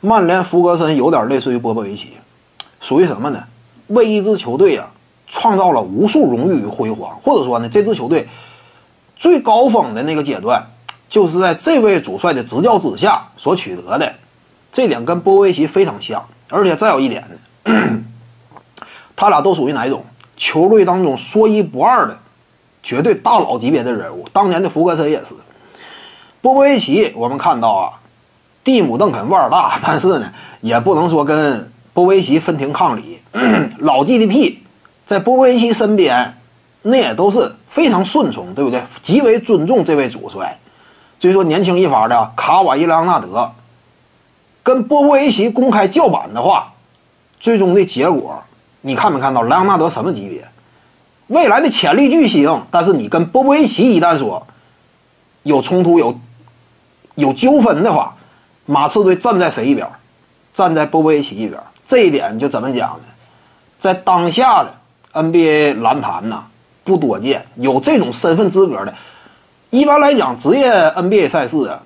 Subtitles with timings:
[0.00, 2.14] 曼联福格森有点类似于波波维奇，
[2.80, 3.44] 属于什么呢？
[3.88, 4.90] 为一支球队啊
[5.26, 8.26] 创造了无数荣誉与辉煌，或者说呢，这支球队
[9.14, 10.66] 最高峰的那个阶段，
[11.08, 14.14] 就是在这位主帅的执教之下所取得的。
[14.72, 17.22] 这点跟波波维奇非常像，而且再有一点
[17.64, 18.02] 呢，
[19.14, 20.04] 他俩都属于哪一种？
[20.36, 22.18] 球队当中说一不二的
[22.82, 24.26] 绝对大佬级别的人物。
[24.32, 25.34] 当年的福格森也是，
[26.40, 27.99] 波波维奇，我们看到啊。
[28.62, 33.20] 蒂姆·邓肯腕儿大， 但是呢，也不能说跟波维奇分庭抗礼。
[33.78, 34.58] 老 GDP
[35.06, 36.36] 在波维奇身边，
[36.82, 38.82] 那也都是非常顺从，对不对？
[39.02, 40.58] 极为尊重这位主帅。
[41.18, 43.52] 所以说，年轻一发的卡瓦伊·莱昂纳德
[44.62, 46.72] 跟波波维奇公开叫板的话，
[47.38, 48.42] 最终的结果，
[48.82, 50.46] 你看没看到莱昂纳德什么级别？
[51.28, 52.62] 未来的潜力巨星。
[52.70, 54.46] 但是你跟波波维奇一旦说
[55.44, 56.18] 有冲突、有
[57.14, 58.16] 有纠纷的话，
[58.70, 59.84] 马刺队站在谁一边？
[60.54, 61.60] 站在波波维奇一边。
[61.88, 63.04] 这一点就怎么讲呢？
[63.80, 64.72] 在当下的
[65.12, 66.44] NBA 篮坛呐，
[66.84, 68.94] 不多见有这种身份资格的。
[69.70, 71.82] 一般来讲，职业 NBA 赛事啊，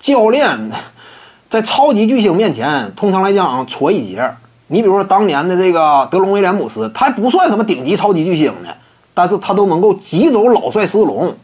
[0.00, 0.70] 教练
[1.48, 4.28] 在超级巨星面前，通常来讲戳一截。
[4.66, 8.70] 你比如说当年的这个德隆威廉姆斯，他还不算什么顶级超级巨星呢，
[9.14, 11.36] 但是他都能够挤走老帅斯隆。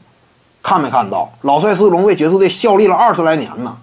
[0.63, 1.31] 看没看到？
[1.43, 3.77] 老帅斯隆为爵士队效力了二十来年呢。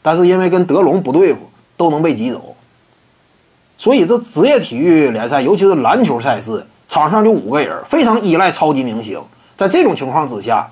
[0.00, 1.40] 但是因为跟德隆不对付，
[1.76, 2.54] 都能被挤走。
[3.76, 9.20] 所以这职业体育联赛，尤其是篮球赛事，场上就五个人，非常依赖超级明星。
[9.56, 10.68] 在这种情况之下，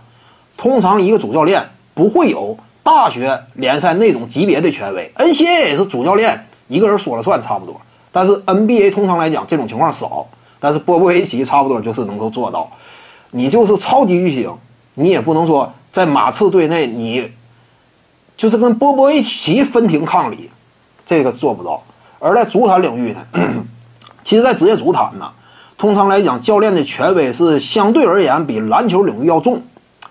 [0.57, 1.63] 通常一个主教练
[1.95, 5.09] 不会有大学联赛那种级别的权威。
[5.17, 7.81] NCAA 也是主教练一个人说了算，差不多。
[8.11, 10.27] 但是 NBA 通常来讲这种情况少。
[10.59, 12.69] 但是波波维奇差不多就是能够做到。
[13.31, 14.51] 你就是超级巨星，
[14.95, 17.31] 你也不能说在马刺队内你。
[18.37, 20.51] 就是跟波波维奇分庭抗礼，
[21.05, 21.83] 这个做不到。
[22.19, 23.27] 而在足坛领域呢，
[24.25, 25.31] 其实，在职业足坛呢，
[25.79, 29.63] 通常来讲，教练的权威是相对而言比篮球领域要重，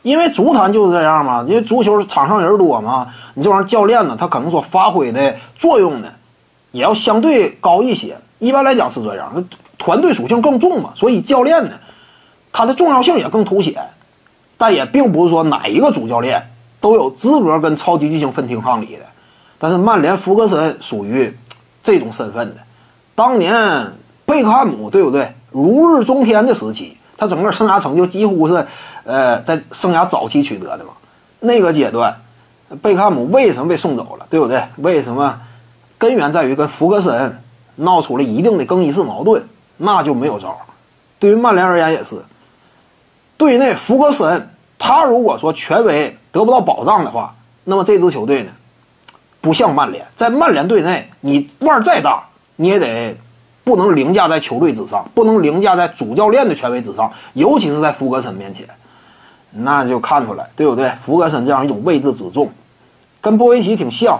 [0.03, 1.43] 因为足坛就是这样嘛。
[1.47, 6.07] 因为足球场上人多嘛，你这玩意儿教练呢，他可能说发挥的作用呢，
[6.71, 8.17] 也要相对高一些。
[8.39, 9.43] 一般来讲是这样，
[9.77, 11.73] 团队属性更重嘛，所以教练呢，
[12.51, 13.75] 他的重要性也更凸显。
[14.57, 16.41] 但也并不是说哪一个主教练。
[16.85, 19.01] 都有资格跟超级巨星分庭抗礼的，
[19.57, 21.35] 但是曼联福格森属于
[21.81, 22.61] 这种身份的。
[23.15, 23.91] 当年
[24.23, 25.33] 贝克汉姆对不对？
[25.49, 28.67] 如日中天的时期，他整个生涯成就几乎是，
[29.03, 30.91] 呃，在生涯早期取得的嘛。
[31.39, 32.15] 那个阶段，
[32.83, 34.27] 贝克汉姆为什么被送走了？
[34.29, 34.63] 对不对？
[34.77, 35.41] 为什么？
[35.97, 37.41] 根源在于跟福格森
[37.77, 39.43] 闹出了一定的更衣室矛盾，
[39.77, 40.55] 那就没有招。
[41.17, 42.23] 对于曼联而言也是，
[43.37, 46.17] 队内福格森他如果说权威。
[46.35, 48.51] 得不到保障的话，那么这支球队呢，
[49.39, 52.21] 不像曼联，在曼联队内，你腕再大，
[52.57, 53.15] 你也得
[53.63, 58.67] 不能凌驾在球队之上，不能凌驾在主教练的权威之上，尤其是在弗格森面前，
[59.51, 60.91] 那就看出来，对不对？
[61.05, 62.51] 弗格森这样一种位置之重，
[63.21, 64.19] 跟波维奇挺像。